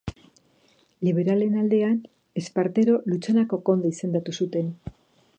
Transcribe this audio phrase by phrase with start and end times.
[1.07, 1.99] Liberalen aldean,
[2.41, 4.73] Espartero Lutxanako Konde izendatu zuten.